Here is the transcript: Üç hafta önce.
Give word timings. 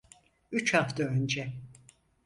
Üç 0.51 0.73
hafta 0.73 1.03
önce. 1.05 1.53